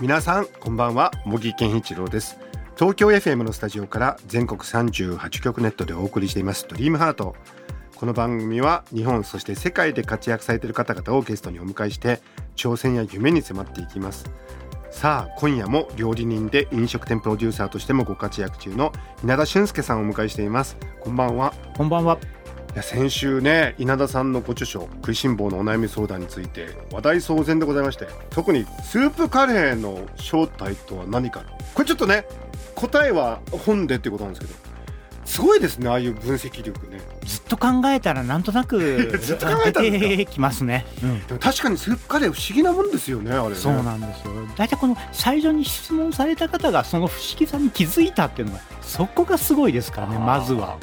[0.00, 1.10] 皆さんこんばんは。
[1.24, 2.38] 茂木健一郎です。
[2.76, 7.34] 東京 FM のスタジオから全国38局ネットでお送りしていますドリームハート。
[7.96, 12.20] この番組は日本そして世界で活躍されている方々をゲストにお迎えして
[12.54, 14.30] 挑戦や夢に迫っていきます。
[14.92, 18.92] さあ今夜も料理人で飲食店プロデューサーとしてもご活躍中の
[19.24, 20.76] 稲田俊介さんをお迎えしています。
[21.00, 21.52] こんばんは。
[21.76, 22.18] こんばんは。
[22.78, 31.42] いや先週ね稲田さんのご著書「食いしん坊のお悩み相談」について話題騒然でございまして特にスープカレーの正体とは何か
[31.74, 32.24] これちょっとね
[32.76, 34.60] 答えは本でっていうことなんですけど
[35.24, 38.78] すごいですねああいう分析力ねずっと考えたらなんとなく
[39.20, 40.86] ずっと考えたんですか出てきますね。
[41.02, 41.26] うん。
[41.26, 44.32] でも確かにスープカレー不思議なもんですよねあれねそうなんですよ。
[44.56, 50.76] 大体この最初に質問された方がその不思議さに気づいたっていうのがそこがすごいですからねまずは。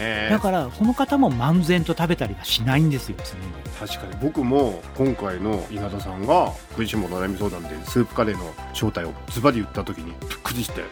[0.00, 0.28] ね。
[0.30, 3.60] だからその方も漫然と食べたりはしないんですよ常に。
[3.78, 10.82] 確かに僕も今回の稲田さんが「食いしん坊の悩み相談」でスープカレーの正体をズバリ言った時にびっくりして。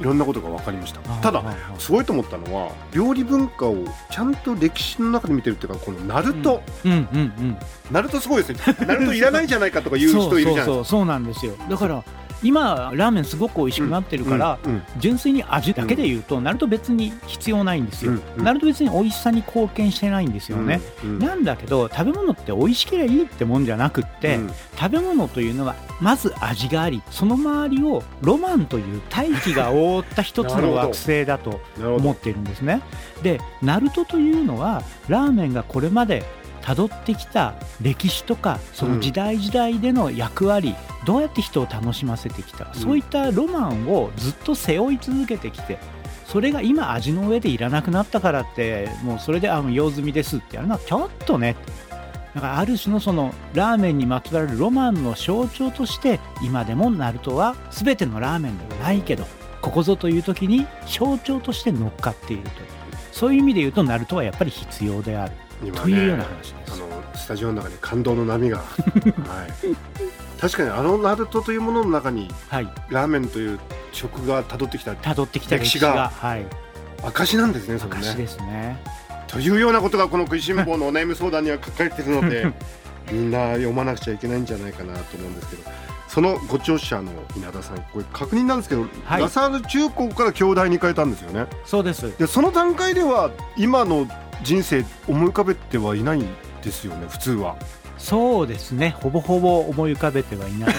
[0.00, 1.00] いろんなことが分かりました。
[1.00, 1.44] ただ
[1.78, 3.76] すごいと思ったのは料理文化を
[4.10, 7.56] ちゃんと歴史の中で見てるっていうかこのナルト、うんうんうん。
[7.90, 8.76] ナルトすごいですね。
[8.86, 10.66] ナルトいらないじゃないかとか言う人いるじゃないですか。
[10.66, 11.52] そうそうそうそうなんですよ。
[11.68, 12.02] だから
[12.42, 14.58] 今ラーメンすごく美味しくなってるから、
[14.98, 18.44] 純粋に味だけで言うと、ナルト別に必要ないんですよ、うんうん。
[18.44, 20.80] ナルト別に美味しさに貢献してないんですよね、
[21.18, 24.50] なんだけど食べ物って美味しければいいってもんじゃなくって、うん。
[24.76, 32.82] 食べ物というのはまず味がありその周りをロマンという大気が覆った一つの惑星だと思っているんですね。
[33.22, 36.24] でナルトというのはラーメンがこれまで
[36.62, 40.74] 辿ってきた歴史とかその時代時代での役割、
[41.04, 42.74] どうやって人を楽しませてきた、ん。
[42.74, 45.78] そういったロマンをずっと背負い続けてきて
[46.26, 51.56] それが今味の上でいらなくなったからってもうそれであの用済みですってやるのはちょっとね。
[52.34, 59.26] だからある種のそのラーメンにまつわるロマンの象徴として今でもナルトは全てのラーメンではないけど
[59.60, 62.54] ここぞという時に象徴として乗っかっているという。
[63.12, 65.32] そういう意味で言うとナルトはやっぱり必要である
[65.64, 66.72] 今というような話です。
[66.72, 68.64] あのスタジオの中に感動の波が、 はい、
[70.40, 72.68] 確かにあのナルトというものの中にはい。
[72.88, 73.60] ラーメンという
[73.92, 74.92] 食が辿ってきた。
[74.92, 75.92] 辿ってきた歴史が。
[75.94, 76.46] がはい。
[77.04, 78.82] 証なんですねそれ証ねですね。
[79.26, 82.52] というようなことがこの食いしん坊のお悩み相談には書かれているので
[83.10, 85.62] みんな読まなくちゃいけないんじゃないかなと思うんですけど
[86.06, 89.22] そのご著者の稲田さんこれ確認なんですけど、はい。
[89.22, 91.46] ラサール中高から京大に変えたんですよね。
[91.64, 92.18] そうです。
[92.18, 94.06] でその段階では今の
[94.42, 96.26] 人生思い浮かべてはいないん
[96.62, 97.56] ですよね普通は。
[97.98, 98.96] そうですね。
[99.00, 100.74] ほぼほぼ思い浮かべてはいない。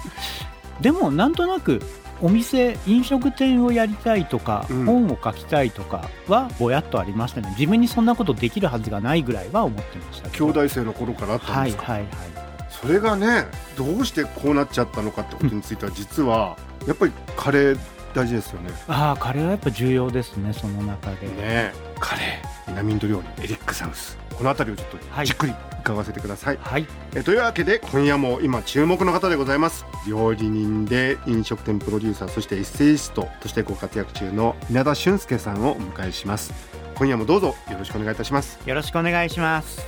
[0.80, 1.80] でもなんとなく
[2.20, 4.84] お店飲食店をやりたいとか、うん。
[4.84, 7.48] 本を書きたいとかはぼやっとありましたね。
[7.58, 12.50] 自分にそんなことできるはずがないぐらいは思ってました兄弟生の頃からあったんですか、はいはいはい
[12.80, 13.44] それがね
[13.76, 16.56] どうしてこうなっちゃったのかってことについては実は
[16.86, 17.78] やっぱりカレー
[18.14, 18.70] 大事ですよね。
[18.88, 25.26] ああカレーはやっぱ重要ですねその中で、ねカレー南インド料理エリックサウスこの辺りをちょっはい。
[25.26, 26.86] とじっくり伺わせてください、はい。
[27.14, 29.84] えというわけで今夜も今注目の方でございます。
[30.06, 36.52] 料理人で飲食店プロデューサーそしてエッセイストとしてご活躍中の稲田俊介さんをお迎えします。
[36.96, 38.58] 今夜もどうぞよろしくお願いいたします。
[38.66, 39.80] よろしくお願いします。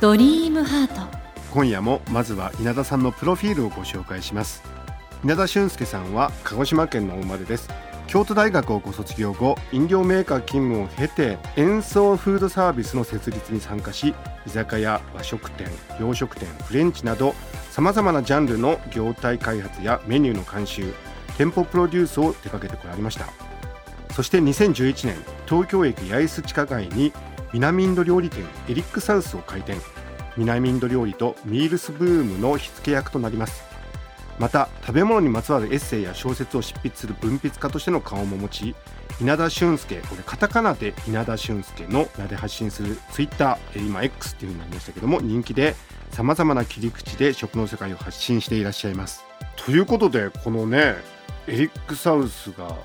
[0.00, 1.24] ドリームハート。
[1.52, 4.60] 今夜もまずは稲田さんのプロフィールをご紹介します
[5.24, 7.70] 稲田俊介さんは鹿児島県のお生まれです。
[8.06, 14.14] 京都大学をご卒業後飲料メーカー勤務を経て演奏フードサービスの設立に参加し
[14.46, 15.66] 居酒屋和食店
[15.98, 17.34] 洋食店フレンチなど
[17.70, 20.92] さまざまなジャンルの業態開発やメニューの監修
[21.38, 23.24] 店舗プロデュースを手掛けてこられました。
[24.12, 25.16] そして2011年
[25.46, 27.14] 東京駅八重洲地下街に
[27.54, 29.80] 南インド料理店エリックサウスを開店。
[30.36, 33.73] 南インド料理とミールスブームの火付け役となります。
[34.38, 38.74] また食べ物にまつわるエッセイや小説を執筆する文筆家としての顔も持ち
[39.20, 45.76] 稲田俊介これカタカナで稲田俊介の名で発信するツイッター今 X っていう風になりましたけども人気で
[46.10, 49.24] さまざまな切り口で食の世界を発信していらっしゃいます。
[49.56, 50.94] ということでこのね
[51.46, 52.76] エリックサウスが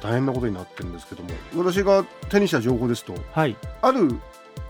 [0.00, 3.56] 大変なことになってるんですけども私が手にした情報ですとはい。
[3.82, 4.18] ある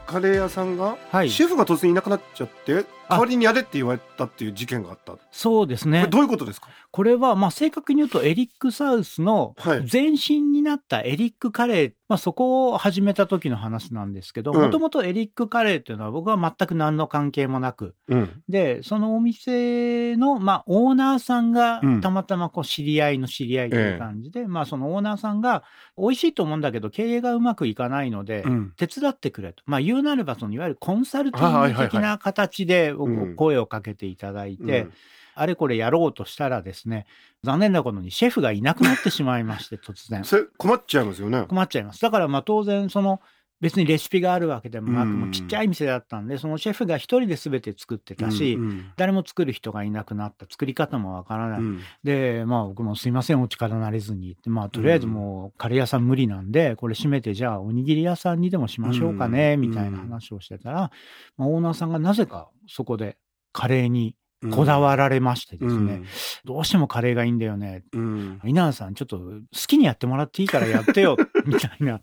[0.06, 1.30] カレー屋さんが、はい。
[1.30, 5.12] シェフが突然いなくなっちゃって代わりにやれって言われたっていう事件があった。
[5.12, 6.02] こそうですね。
[6.02, 6.68] れどういうことですか？
[6.90, 9.86] これは、まあ、正確に言うとエリック・サウスのはい。
[9.90, 14.60] 前身になったエリック・カレー、まあ、そこを始めた時の話なんですけど、うん。
[14.62, 18.42] もともとエリック・カレーっていうのは僕は全く何の関係もなく、うん。
[18.48, 22.00] で、そのお店の、まあ、オーナーさんがうん。
[22.00, 25.64] たまたまこう知り合いの知り合いという感じで、まあ、そのオーナーさんが
[25.98, 28.72] 美味しいと思うんだけど、経営がうまくいかないので、うん。
[28.76, 29.62] 手伝ってくれと。
[29.66, 32.94] まあ、言うなれば、そのいわゆるコンサルティング的な形で
[33.36, 34.92] 声をかけていただいて、うん
[35.38, 37.06] あれこれやろうとしたらですね、
[37.44, 40.24] 残念なことにシェフがいなくなってしまいまして、突然。
[40.24, 41.44] それ困っちゃいますよね。
[41.46, 42.00] 困っちゃいます。
[42.00, 43.20] だからまあ当然その
[43.60, 45.20] 別にレシピがあるわけでもなく、うん。
[45.20, 50.46] もうちっちゃい店だったんで、そのシェフが一人で全て作ってたし、うん誰も作る人がいなくなった。
[50.48, 51.60] 作り方もわからない。
[51.60, 51.80] うん。
[52.04, 59.60] で、まあ僕もすいません、お力なれずにって、まあとりあえずもうカレー屋さん無理なんで、これ閉めてじゃあおにぎり屋さんにでもしましょうかね、うん。
[59.60, 60.90] みたいな話をしてたら、
[61.36, 63.16] まあ、オーナーさんがなぜかそこで
[63.52, 64.14] カレーに
[64.50, 66.02] こだわられましてですね、
[66.44, 67.84] どうしてもカレーがいいんだよね。
[67.92, 68.40] うん。
[68.44, 71.16] 稲田さん、ちょっと好きにやってもらっていいからやってよ、
[71.46, 72.00] みたいな。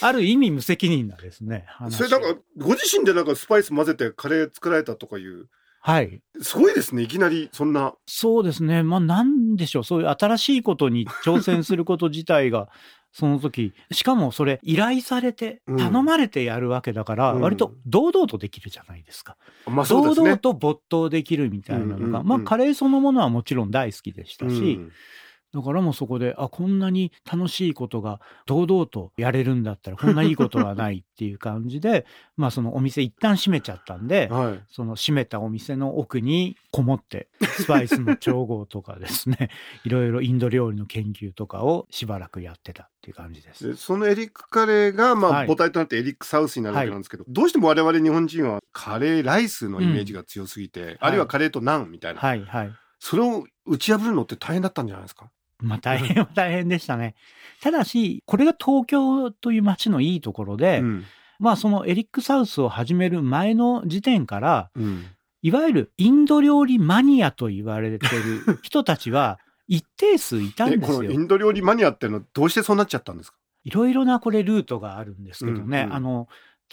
[0.00, 1.64] ある意味無責任なですね。
[1.68, 5.48] 話それなんか、ご自身でなんかスパイス混ぜてカレー作られたとかいう、
[5.80, 6.22] はい。
[6.40, 7.94] すごいですね、いきなりそんな。
[8.06, 8.82] そうですね。
[8.82, 9.84] まあ、なんでしょう。
[9.84, 12.70] そういう新しいことに挑戦すること自体が、
[13.14, 19.36] その時、しかもそれ依頼されて、うん頼まれてやるわけだから、うん割と堂々とできるじゃないですか。
[19.66, 20.14] まあ堂。
[20.14, 24.92] 々と没頭できるみたいなのが、まあカレーそのものはもちろん大好きでしたし、うん
[25.54, 32.06] だからもうそこで、あ、こんなに楽しいことが堂々とやれるんだったら、こんないいことはないっていう感じで、
[32.36, 34.64] まあそのお店一旦閉めちゃったんで、はい。
[34.68, 39.48] その閉めたお店の奥にこもって、スパイスの調合とかですね、
[39.84, 43.68] いろいろインド料理の研究とかをしばらくやってたっていう感じです。
[43.68, 52.72] でそのエリックカレーが、まあ、はい母体となってエリックサウスになるわけなんですけど、どうしても我々日本人はカレーライスのイメージが強すぎて、あるいはカレーとナンみたいな、はいはい。
[52.98, 55.30] それを打ち破るのって大変だったんじゃないですか？
[55.60, 57.14] まあ大変は大変でしたね。
[57.62, 61.04] ただし、これが東京という街のいいところで、うん
[61.40, 65.04] まあそのエリックサウスを始める前の時点から、うん
[65.42, 70.96] いわゆるインド料理マニアと言われてる人たちは 一定数いたんえですよ。
[70.98, 73.36] このインド料理マニアっていうのはどうしてそうなっちゃったんですか？
[73.64, 75.82] いろいろなこれルートがあるんですけどね。
[75.82, 76.28] うんうんあの、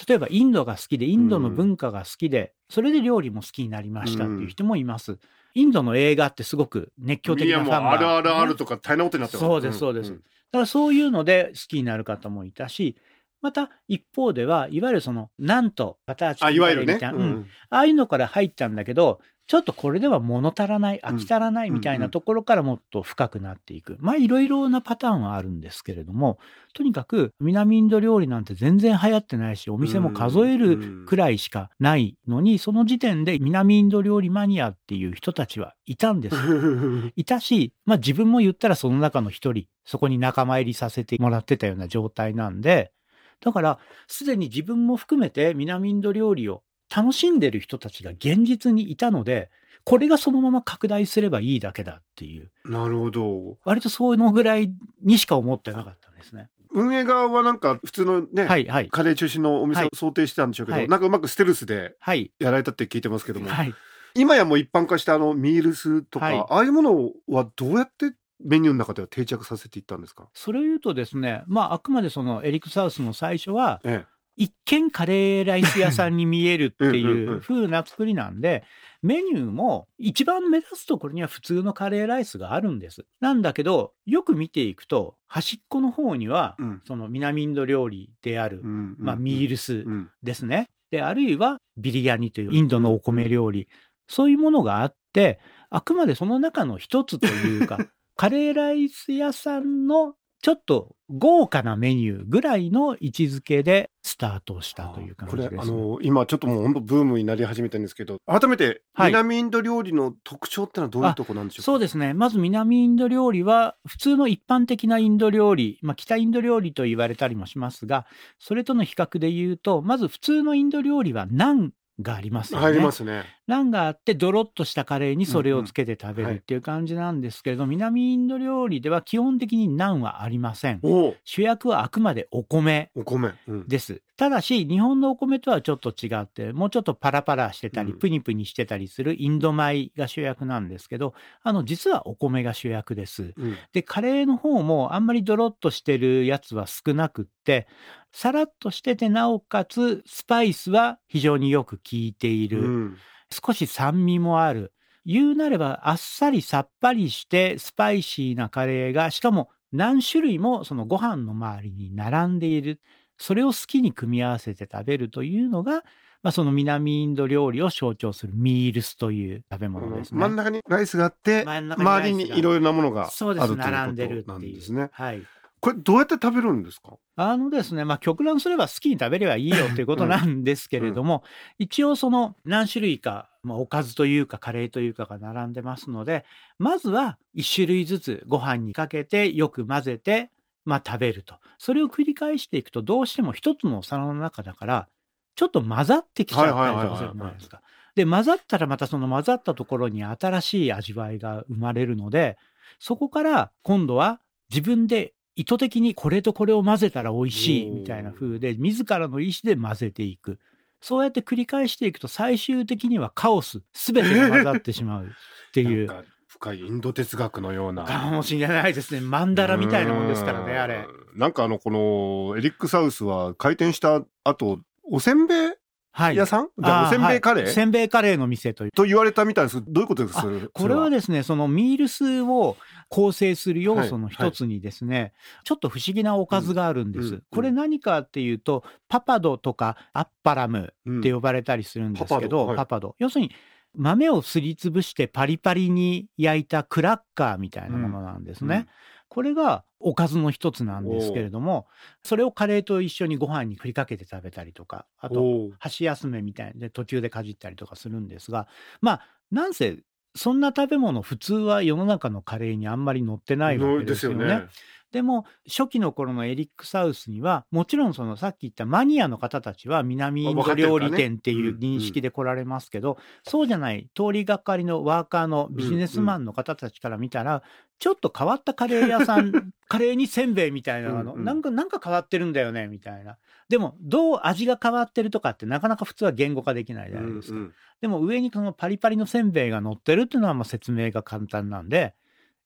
[0.07, 5.17] 例えばインドが好きで、インドの文化が好きで、それで料理も好きになりましたっていう人もいます。
[5.53, 9.45] インドの映画ってすごく熱狂的いやもうなファンが、RRR とか大変なことになってます。
[9.45, 10.11] そうですそうです。
[10.11, 10.23] だか
[10.59, 12.95] らそういうので好きになる方もいたし、
[13.41, 17.45] また一方では、いわゆるその、なんとバターチキンみたいな、うん。
[17.69, 19.19] ああいうのから入ったんだけど、
[19.51, 23.97] ちょっとこれでは物足らない、飽き足らないみたいなところからもっと深くなっていく。
[23.99, 26.39] まあいろいろなパターンはあるんですけれども、
[26.73, 36.35] とにかく南インド料理なんて全然流行ってないし、お店も数えるくらいしかないのに、その時点で南インド料理マニアっていう人たちはいたんです。
[37.17, 42.93] いたし、まあ自分も言ったらその中の一人、そこに仲間入りさせてもらってたような状態なんで、
[43.41, 49.49] だから、すでに自分も含めて南インド料理を楽しんでる人たちが現実にいたので、
[49.83, 53.57] これがそのまま拡大すればいいだけだっていう、なるほど。
[53.63, 54.71] 割とそういうのぐらい
[55.01, 56.49] にしか思ってなかったんですね。
[56.73, 58.89] 運営側はなんか普通のね、はいはい。
[58.89, 62.31] カレー中心のお店はいを想定してたんでしょうけど、はいなんかうまくステルスではい。
[62.39, 63.73] やられたって聞いてますけども、はい。
[64.13, 70.29] 今やもう一般化したあのミールスとか、はいああいうものはどうやってメニューの中では定着させていったんですか？
[70.33, 78.63] それを言うとですね、まああくまでそのエリック・サウスの最初は、え一見カレーライス屋さんに見えるっていううん風な作りなんで、
[79.01, 83.05] メニューも一番目立つところには普通のカレーライスがあるんです。
[83.19, 90.69] なんだけど、よく見ていくと、端っこの方にはその南インド料理であるう、んまあミールスうんですね。
[90.91, 93.67] で、あるいはビリヤニというインドのお米料理。
[94.07, 97.77] そういうものがあって、あくまでその中の一つというか、
[98.17, 105.71] カレーライス屋さんのちょっと豪華なメニューぐらいの位置づけでスタートしたという感これじです、ね。
[105.71, 112.13] あの今ちょっともう本当ブームになり始めてるんですけど改めてはい南インド料理の特徴ってのはどういうとこなんでしょうか、そうですね。
[112.13, 118.05] まず南インド料理は、普通の一般的なインド料理、まあ、北インド料理と言われたりもしますが、
[118.39, 121.71] それとの比較で言うと、まず普通のインド料理はナン
[122.01, 122.65] がありますよね。
[122.65, 130.79] 入りますねナンがあって、ドロッとしたカレーにそれをつけて食べるっていう感じなんですけれど、南インド料理では基本的にナンはありません。
[131.25, 134.01] 主役はあくまでお米お米、うんです。
[134.15, 143.33] ただし、日本のお米とはちょっと違って、もうちょっとパラパラしてたり、うんプニプニしてたりするインド米が主役なんですけど、あの、実はお米が主役です。
[143.35, 147.67] うんで、カレーの方もあんまりドロッとしてるやつは少なくって、
[148.13, 152.95] さらっとしてて、なおかつ、スパイスは非常によく効いている。
[153.31, 154.73] うん少し酸味もある。
[155.05, 162.79] 言うなればあっさりさっぱりしてスパイシーなカレーがしかも何種類もそのご飯の周りに並んでいる
[163.17, 165.83] それを好きに組み合わせて食べるというのが、
[166.21, 170.19] まあ、その南インド料理を象徴するミールスという食べ物ですね。
[170.19, 173.95] 真ん中にライスがあって周りにいろいろなものがあるということなん
[174.41, 174.89] ですね。
[174.91, 175.23] はい
[175.61, 176.97] これどうやって食べるんですか？
[177.15, 181.23] あのですね、まあ極論すれば好きに食べればいいよっていうことなんですけれども、
[181.59, 186.25] うん、一応その何種類か、まあ、おかずというかカレーというかが並んでますので、
[186.57, 190.31] まずは1種類ずつご飯にかけてよく混ぜて、
[190.65, 191.35] まあ食べると。
[191.59, 194.87] それを繰り返していくとどうしても一つのお皿の中だから、
[195.35, 197.61] ちょっと混ざってきちゃったりとかするじゃないですか。
[197.93, 202.37] で、混ざったらまたその混ざったところに新しい味わいが生まれるので、
[202.79, 210.39] そこから今度は自分で意図的にこれとこれを混ぜたら美味しいみたいな風で自らの意思で混ぜていく。
[210.81, 213.61] そうやって繰り返していくと最終的にはカオス。
[213.73, 215.07] 全てが混ざってしまうっ
[215.53, 215.89] ていう。
[216.27, 217.83] 深いインド哲学のような。
[217.83, 219.01] かもしれないですね。
[219.01, 220.87] マンダラみたいなもんですからね、あれ。
[221.13, 225.51] なんかあの、このエリック・サウスは開店した後、おせんべい
[225.91, 226.47] はい、屋さん？
[226.57, 228.71] じゃおせんべいカレー、はい、せんべいカレーの店という。
[228.71, 229.61] と言われたみたいです。
[229.67, 230.25] どういうことですか？
[230.53, 232.55] これはですね、そのミールスを
[232.91, 235.03] 構成する要素の一つにですね、はい。
[235.03, 235.13] はい、
[235.45, 237.07] ちょっと不思議なおかずがあるんです。
[237.07, 237.13] うん。
[237.13, 242.55] うん、これ何かっていうと、パパドとかアッパラムって呼ばれたりするんですけど、うん、パパド。
[242.57, 242.95] パパド。
[242.99, 243.31] 要するに、
[243.73, 248.55] 豆をすりつぶしてパリパリに焼いたクラッカーみたいなものなんですね。
[248.55, 248.67] うん。
[249.07, 251.67] これがおかずの一つなんですけれども
[252.01, 258.47] それをカレーと一緒にご飯に振りかけて食べたりとかあと箸休めみたいで途中でかじったりとかするんですが
[258.79, 259.79] まあなんせ
[260.15, 264.25] そんな食べ物普通は世の中のカレーにあんまり載ってないわけですよね。
[264.25, 264.47] よね
[264.91, 277.41] でも初期の頃のエリック・サウスにはもちろんそのさっき言ったマニアの方たちは南インド料理店っていう認識で来られますけど、そうじゃない通りがかりのワーカーのビジネスマンの方たちから見たら、
[277.79, 279.31] ちょっと変わったカレー屋さん
[279.67, 283.17] カレーにせんべいみたいなの、なんかなんか変わってるんだよねみたいな。
[283.49, 291.95] でもどう味が変わってるとかってなかなか普通は言語化できないじゃないですか、でも上にこのパリパリのせんべいが乗ってるっていうのはまあ説明が簡単なんで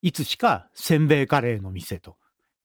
[0.02, 2.18] いつしかせんべいカレーの店と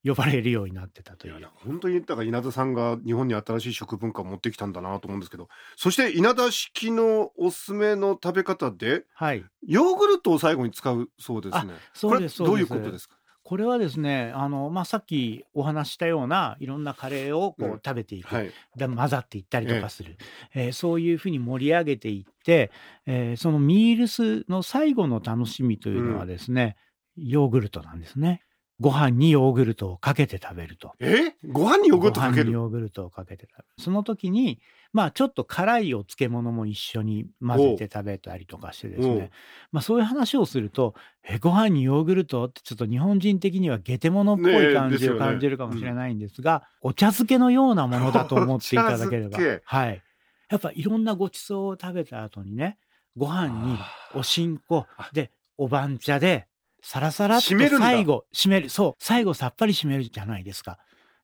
[0.03, 1.47] 呼ばれるようになってたという。
[1.55, 11.73] 本当にだから稲田さんが日本に新しい食文化を持ってきたんだなと思うんですけどそして稲田式のおすすめの食べ方で、はい、ヨーグルトを最後に使うそうですね。
[11.93, 13.15] そうですどういうことですか？
[13.43, 20.17] これはですねあの、まあ、さっきお話したようないろんなカレーをこう、うん、食べていく、はい、で混ざっていったりとかする、
[20.55, 20.69] ええ。
[20.69, 22.71] ー、そういうふうに盛り上げていって、
[23.05, 26.77] えー、そのミールスの最後の楽しみというのはですね、
[27.17, 28.43] うん、ヨーグルトなんですね。
[28.81, 30.93] ご飯にヨーグルトをかけて食べると。
[30.99, 31.35] え？
[31.47, 32.51] ご飯にヨーグルトかける？
[32.51, 33.65] ヨーグルトをかけて食べる。
[33.77, 34.59] その時に、
[34.91, 39.31] まあちょっと辛いお漬物も一緒に混ぜて食べたりとかしてですね。
[39.71, 42.45] まあそういう話をすると、え、ご飯にヨーグルト？
[42.45, 49.37] ってちょっと日本人的にはゲテモノっぽい感じを感じるかもしれないんですが、ねすねうん、お茶漬けのようなものだと思っていただければ。
[49.63, 50.01] はい。
[50.49, 52.77] やっぱいろんなごちそうを食べた後にね、
[53.15, 53.77] ご飯に
[54.15, 56.47] おしんこでお番茶で
[56.81, 60.79] サラサラっと最後締めるそう最後さっぱり締めるじゃないですか。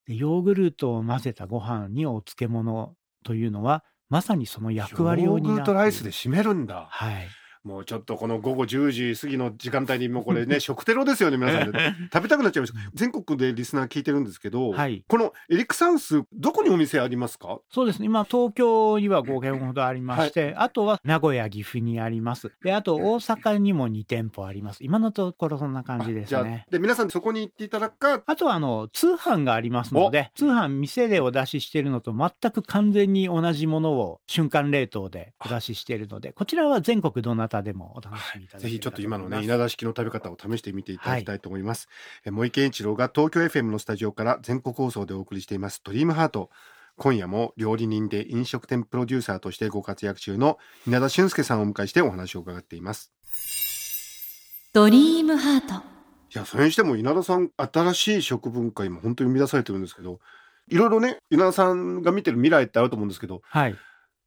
[0.05, 6.87] でヨーグルトを混ぜたご飯にお漬物というのはまさにその役割を担ってヨーグルトライスで締めるんだ。
[6.89, 7.27] はい
[7.67, 11.79] もうちょっとこの午後10時過ぎの時間帯にもうこれね 食テロですよね皆さんで
[12.13, 12.79] 食べたくなっちゃいました。
[12.93, 17.59] 全国でリスナー聞いてるんですけど、はい、このエリックサウスどこにお店ありますか？
[17.69, 17.99] そうです。
[17.99, 22.53] ね今東京には5軒ほどありまして、はい、あとは名古屋岐阜にあります。
[22.63, 24.81] であと大阪にも2店舗あります。
[24.81, 26.65] 今のところそんな感じですね。
[26.71, 41.87] で皆さんそこに行っていただくかあとはあの通販がありますので通販店でお出ししているのと全く完全に同じものを瞬間冷凍でお出ししているのでこちらは全国どなたでもお楽しみぜひちょっと今のね稲田式の食べ方を試してみていただきたいと思います、
[42.23, 46.49] はい、森健一郎が東京 FM のスタジオから全国放送でお送りしていますドリームハート。
[46.99, 53.13] 今夜も料理人で飲食店プロデューサーとしてご活躍中の稲田俊介さんをお迎えしてお話を伺っています。
[54.73, 55.75] ドリームハート。
[55.75, 55.79] い
[56.33, 60.19] やそれにしても稲田さん新しい食文化今本当に生み出されてるんですけど
[60.67, 63.75] いろいろね稲田さんが見てる未来ってあると思うんですけど、はい、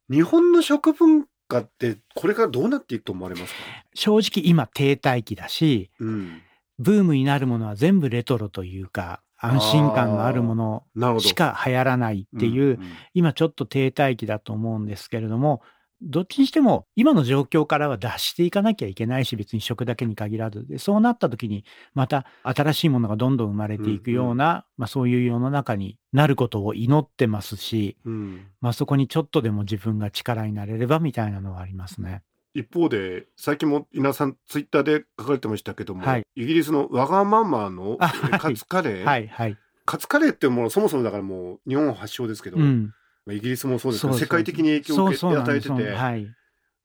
[0.09, 3.59] 日本の食文化ってこれからどうなっていくと思われますか？
[3.93, 6.41] 正直今停滞期だし、うん、
[6.79, 12.77] ブームになるものは全部レトロというか安心感のあるものしか流行らないっていう、うんうん、
[13.13, 15.61] 今ちょっと停滞期だと思うんですけれども
[16.01, 32.23] どっちにしても今の状況からは脱していかなきゃいけないし別に食だけに限らずでそうなった時にまた新しいものがどんどん生まれていくような、うんうん、まあ、そういう世の中になることを祈ってますし、うん、まあ、そこにちょっとでも自分が力になれればみたいなのはありますね。
[32.53, 39.57] 一方で最近も稲田さんツイッターで書かれてましたけども、はいイギリスのわがままのカツカレー、はいはい。
[39.85, 42.93] カツカレーってものそもそもだからもう日本発祥ですけど、うん。
[43.29, 46.25] イギリスもそうですけど世界的に影響を与えてて、はい。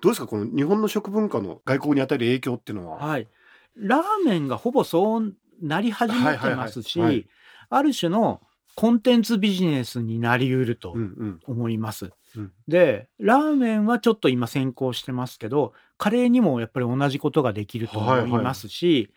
[0.02, 0.26] どうですか？
[0.26, 2.98] この日本の食文化の外国に与える影響っていうのは？
[2.98, 3.28] はい。
[3.76, 7.28] ラーメンがほぼそうなり始めてますし、
[7.70, 8.42] ある種の
[8.74, 12.10] コンテンツビジネスになりうるとうんうん思います。
[12.36, 19.10] うんで、ラーメンはちょっと今先行してますけど、カレーにもやっぱり同じことができると思いますし、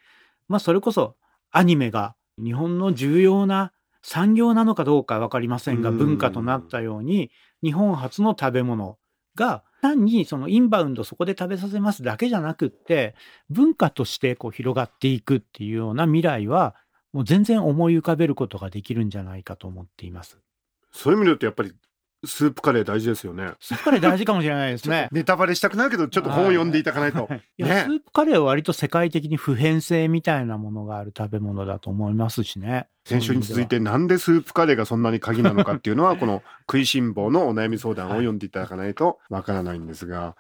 [0.48, 1.18] まあそれこそ
[1.52, 7.32] アニメが日本の重要な産業なのかどうかわかりませんが、うん文化となったように、
[7.64, 8.98] 日本初の食べ物
[9.36, 13.16] が単にそのインバウンドそこで食べさせますだけじゃなくって、
[13.50, 16.76] 文化としてこう広がっていくっていうような未来は、
[17.12, 20.40] もう全然思い浮かべることができるんじゃないかと思っています。
[20.92, 21.74] そういう意味で言うとやっぱり
[22.26, 23.54] スープカレー大事ですよね。
[23.62, 25.08] スープカレー大事かもしれないですね。
[25.12, 27.30] ネタバレしたくないけどちょっと本を読んでいただかないと。
[27.58, 32.88] いや、ねスープカレーは割と世界的に普遍性みたいなものがある食べ物だと思いますしね。
[33.06, 40.36] 先週に続いてなんでスープカレーがそんなに鍵なのかっていうのはこの食いしん坊のお悩み相談を読んでいただかないとわからないんですが、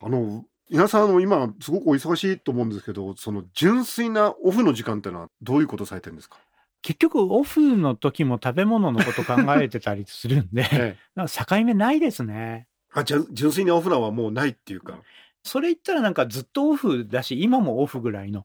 [0.00, 6.38] あの皆さんあの今すごくお忙しいと思うんですけどその純粋なオフの時間っていうのはどういうことされてるんですか、
[6.86, 12.68] 結局オフの時も食べ物のこと考えてたりするんで、 ええ、なんか境目ないですね。
[12.92, 15.00] あじゃ純粋にオフなはもうないっていうか
[15.42, 18.44] それ言ったらなんかずっとオフだし、今もオフぐらいの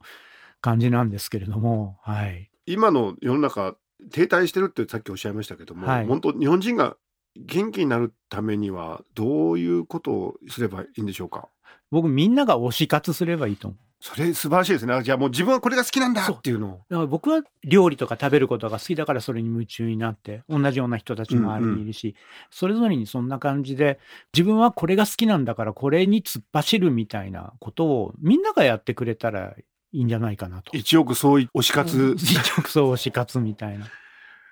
[0.60, 2.50] 感じなんですけれども、はい。
[2.66, 3.76] 今の世の中
[4.10, 6.98] 停滞してるってさっきおっしゃいましたけども、はい本当日本人が
[7.36, 11.48] 元気になるためにはどういうことをすればいいんでしょうか？
[11.92, 13.91] 僕みんなが推し活すればいいと思う。
[14.04, 14.94] それ素晴らしいですね。
[14.96, 16.72] あじゃあもう自分はこれが好きなんだっていうのを。
[16.90, 22.16] だから僕は料理とか食べることが好きだからそれに夢中になって同じような人たちも周りにいるし、
[22.50, 24.00] それぞれにそんな感じで
[24.34, 29.54] 自分はこれが好きなんだからこれに突っ走るみたいなことをみんながやってくれたら
[29.94, 30.76] いいんじゃないかなと。
[30.76, 33.88] 一億総推し活、一直送推し活みたいな。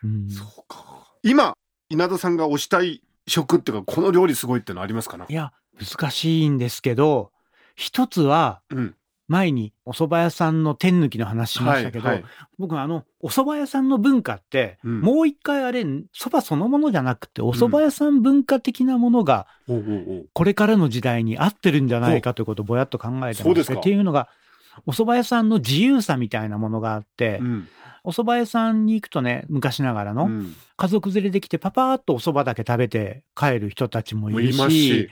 [0.03, 0.85] うん、そうか。
[1.23, 1.53] 今
[1.89, 5.25] 稲田さんが推したい食っていうかこの料理すごいってのありますかな？
[5.27, 7.31] いや難しいんですけど
[7.75, 8.95] 一つはうん
[9.29, 12.17] 前にお蕎麦屋さんの天抜きの話しましたけど、はい。
[12.17, 12.25] はい
[12.57, 15.01] 僕あのお蕎麦屋さんの文化って、うん。
[15.01, 19.47] もう一回あれ蕎麦そのものじゃなくてお蕎麦屋さん文化的なものが
[20.33, 23.79] これからの時代に合ってるんじゃないかということをぼやっと考えてましてそうですか。
[23.79, 24.27] っていうのが
[24.85, 27.67] お蕎麦屋さんの自由さみたいなものがあって、うん。
[28.03, 30.55] お蕎麦屋さんに行くとね昔ながらの、うん。
[30.75, 35.09] 家族連れで来てパパーっとお蕎麦だけ食べて帰る人たちもいるし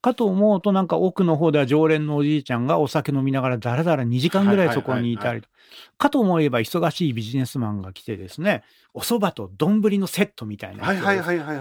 [0.00, 5.48] かと思うとなんか奥の方では常連のおじいちゃんがお酒飲みながらだらだら2時間ぐらいそこにいたりと。
[5.98, 8.62] かと思えば忙しいビジネスマンが来てですね
[8.94, 10.84] お蕎麦と丼のセットみたいな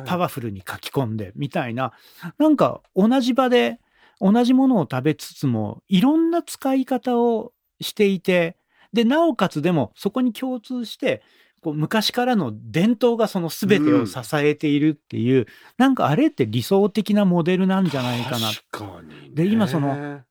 [0.06, 1.94] パワフルに書き込んでみたいな。
[2.38, 3.80] なんか同じ場で
[4.20, 8.56] 同じものを食べつつもいろんな使い方をしていて
[8.94, 11.22] でなおかつでもそこに共通して
[11.62, 18.50] こう昔からの伝統がその全てを支えているっていう、なんかあれって理想的なモデルなんじゃないかな。
[18.50, 19.30] 確かにね。
[19.34, 20.22] で今その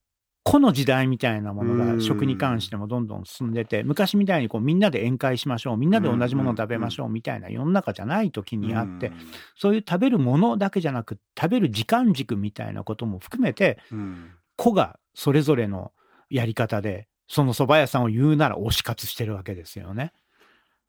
[0.47, 1.97] 個の時代みたいなものうん。
[1.97, 9.11] が食に関してもどんどん進んでて昔みたいにこうみんなで宴会しましょうみんなで同じものを食べましょうみたいな世の中じゃない時にあって
[9.57, 14.31] そういう食べるものだけじゃなく食べる時間軸みたいなことも含めてうんうん。
[14.55, 15.93] 個がそれぞれの
[16.31, 20.13] やり方でその蕎麦屋さんを言うなら推し活してるわけですよね。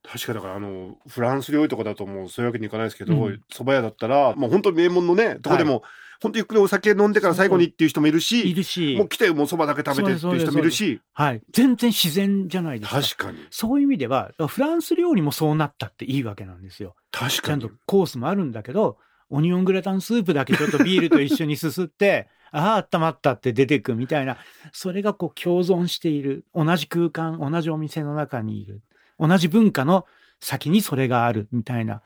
[0.03, 5.83] 確かだからあのフランス料理とかだともうそういうわけにいかないですけどうん蕎麦屋だったらもう本当に名門のねとこでも
[6.21, 13.01] 本当ゆっくりお酒飲んでから最後にっていう人もいるいしるしもう来てもう蕎麦だけ食べてっていう人もいるしはい、全然自然じゃないですか。
[13.01, 16.95] 確かにそういう意味ではフランス料理もそうなったっていいわけなんですよ。
[17.11, 18.97] 確かにちゃんとコースもあるんだけど、
[19.29, 24.37] オニオングラタンスープだけちょっとビールと一緒にすすって、 ああ、温まったって出てくみたいな、
[24.71, 26.45] それがこう共存している。
[26.55, 28.81] 同じ空間、同じお店の中にいる。
[29.19, 30.05] 同じ文化の
[30.39, 32.01] 先にそれがあるみたいな、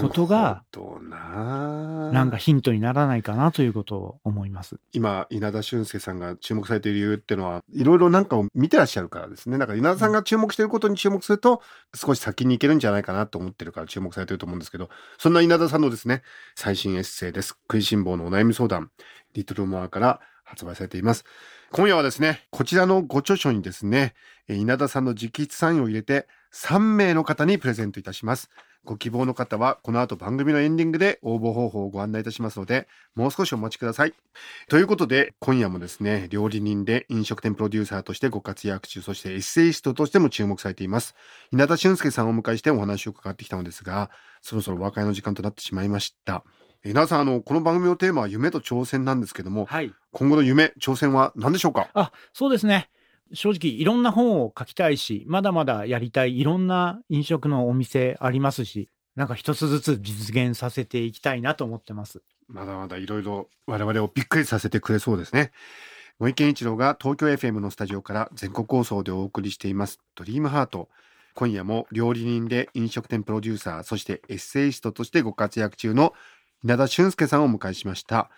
[0.00, 0.62] ことが
[1.02, 4.76] なななんかヒントにならないかなということを思います。
[4.92, 9.58] 今稲田俊介さんが注目されている理由っていうのはいろいろなんかを見てらっしゃるからですね。
[9.58, 11.60] だから稲田さんが注目していることに注目すると
[11.94, 14.88] 少し先に行けるんじゃないかなと思ってるから注目されてると思うんですけど
[15.18, 16.22] そんな稲田さんのですね
[16.54, 17.58] 最新エッセイです。
[17.70, 18.90] 食いしん坊のお悩み相談
[19.34, 21.24] リトルモアから発売されています。
[21.72, 24.14] 今夜はですねこちらのご著書にですね
[24.48, 28.50] えー稲田さんの直筆サインを入れて3名の方にプレゼントいたします。
[28.84, 34.14] ご希望の方はこの後番組のエンディングで応募方法をご案内いたしますのでもう少しお待ちください。
[34.68, 41.16] ということで今夜もですね料理人で飲食店プロデューサーとしてご活躍中そしてエッセイストとしても注目されています
[41.52, 46.44] 稲田俊介さんをお迎えしてお話を伺ってきたのですがそろそろお別れの時間となってしまいました。
[46.84, 49.92] 稲田さんあのこの番組のテーマは夢と挑戦なんですけどもはい。
[50.12, 51.88] 今後の夢挑戦は何でしょうか？
[51.94, 52.88] あそうですね
[53.32, 62.22] 正直いろんな本を書きたいしまだまだやりたいいろんな飲食のお店ありますしなんか一つずつ実現させていきたいなと思ってます。
[62.48, 65.52] まだまだいろいろ我々をびっくりさせてくれそうですね。
[66.18, 70.00] 森健一郎が東京 FM のスタジオから全国放送でお送りしています。
[70.14, 70.88] ドリームハート。
[71.34, 76.14] 今夜も料理人で飲食店プロデューサーそしてエッセイストとしてご活躍中の
[76.64, 78.30] 稲田俊介さんをお迎えしました。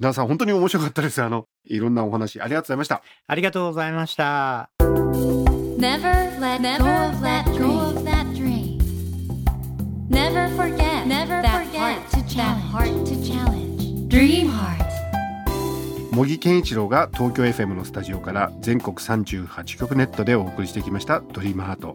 [0.00, 1.22] 稲田さん本当に面白かったです。
[1.22, 2.40] あのいろんなお話。
[2.40, 3.02] ありがとうございました。
[3.26, 4.70] ありがとうございました。
[4.80, 7.44] Never let go of that
[8.34, 8.78] dream.
[10.08, 11.28] Never forget that
[11.82, 14.08] heart to challenge.
[14.08, 14.80] Dream heart.
[16.12, 21.94] 茂木健一郎が東京 FM のスタジオから全国38局ネットでお送りしてきました「ドリームハート。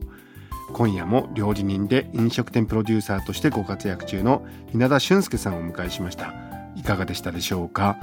[0.74, 6.34] 今夜も料理人で飲食店プロデューサーとしてご活躍中の稲田俊介さんをお迎えしました
[6.76, 7.98] いかがでしたでしょうか？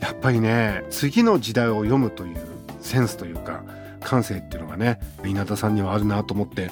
[0.00, 2.36] やっぱりね次の時代を読むという
[2.80, 3.62] センスというか
[4.00, 6.70] 感性っていうのがね稲田さんにはあるなと思って。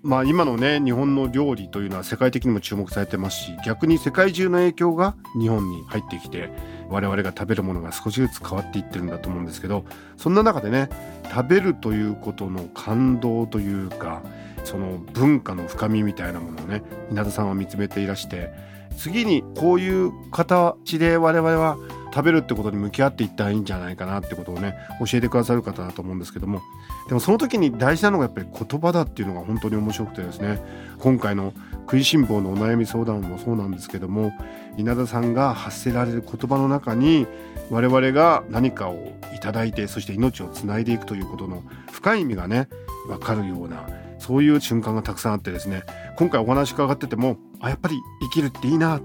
[0.00, 6.50] まあ今のね日本の料理というのは世界的にも注目されてますし逆に世界中の影響が日本に入ってきて
[6.88, 9.84] 我々が食べるものが少しずつ変わっていってるんだと思うんですけど
[10.16, 10.88] そんな中でね
[11.34, 14.22] 食べるということの感動というか
[14.62, 18.52] その文化の深みみたいなものをね稲田さんは見つめていらして
[18.98, 21.78] 次にこういう形で我々は
[22.12, 24.74] 食べるってことに向き合っていったらいいんじゃないかなってことをね
[25.06, 26.60] 教えてくださる方だと思うんですけども。
[27.06, 30.60] でもその時に大事なのがやっぱり言葉だっていうのが本当に面白くてですね。
[30.98, 34.32] 今回の食いしん坊のお悩み相談もそうなんですけども
[34.76, 37.26] 稲田さんが発せられる言葉の中に
[37.70, 42.68] 我々が何かをいただいてそして命をつないでいくということの深い意味がね
[43.06, 45.84] 分かるようなそういう瞬間がたくさんあってですね。
[46.16, 49.00] 今回お話伺っててもあやっぱり生きるっていいな。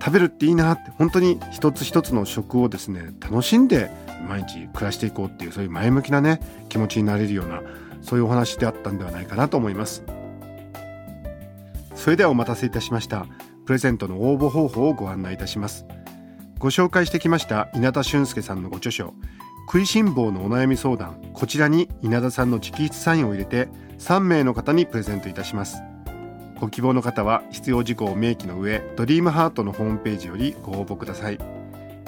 [0.00, 0.90] 食べるっていいなって。
[0.92, 3.90] 本当に一つ一つの食をですね楽しんで
[4.28, 7.62] 毎日暮らしていこうっていうそういう前向きなね気持ちになれるような
[8.02, 10.04] そういうお話であったんではないかなと思います。
[11.94, 13.26] それではお待たせいたしました。
[13.66, 15.84] プレゼントの応募方法をご案内いたします。
[16.58, 19.14] ご紹介してきました稲田俊介さんのご著書
[19.66, 21.20] 食いしん坊のお悩み相談。
[21.34, 25.82] こちらに稲田さんの直筆サインを入れて3名の方にプレゼントいたします。
[26.60, 31.38] ご希望の方は必要事項を明記の上ドリームハートのホームページよりご応募ください。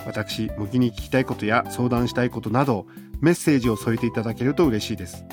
[0.07, 2.87] 私向きに聞きたいことや相談したいことなど
[3.21, 5.25] メッセージを添えていただけると嬉しいです。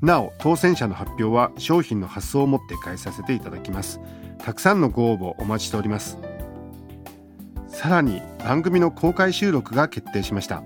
[0.00, 4.00] なお当選者の発表は商品の発送をもって返させていただきます。
[4.38, 6.18] たくさんのご応募お待ちしております。
[7.68, 10.62] さらに番組の公開収録が決定しました。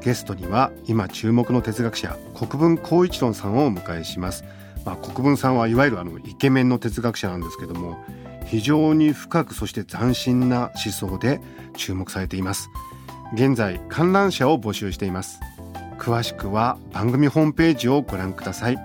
[0.00, 4.44] ゲストには今注目の哲学者国分光一郎さんをお迎えします。
[4.86, 8.02] まあ、国分さんはいわゆるあのイケメンの哲学者なんですけども
[8.46, 11.40] 非常に深くそして斬新な思想で
[11.76, 12.70] 注目されています。
[13.34, 15.40] 現在観覧車を募集しています。
[15.98, 18.78] 詳しくは番組ホームページをご覧ください。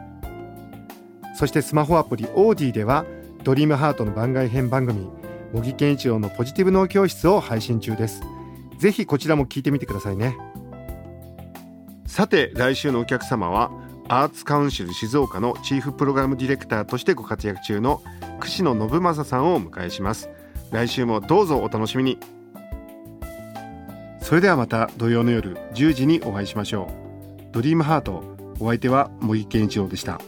[1.36, 3.06] そしてスマホアプリオーディでは
[3.44, 5.08] ドリームハートの番外編番組
[5.54, 8.22] 茂木健一郎のポジティブ脳教室を配信中です。
[8.80, 10.36] ぜひこちらも聞いてみてくださいね。
[12.08, 13.72] さて来週のお客様は
[14.12, 18.04] アーツカウンシル静岡のチーフプログラムディレクターとしてご活躍中の
[18.42, 20.30] 串野信正さんをお迎えします。
[20.70, 22.18] 来週もどうぞお楽しみに。
[24.20, 26.92] それではまた土曜の夜10時にお会いしましょ
[27.40, 27.54] う。
[27.54, 28.22] ドリームハート
[28.60, 30.20] お相手は茂木健一郎でした。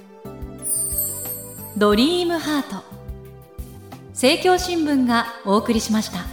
[1.76, 2.82] ドリームハート。
[4.12, 6.33] 政教新聞がお送りしました